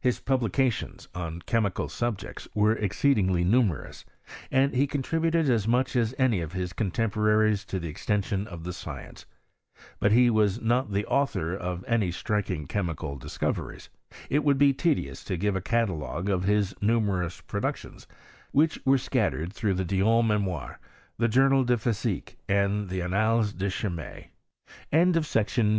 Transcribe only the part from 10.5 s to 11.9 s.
not the authoi of vaf PB06RKS8 OF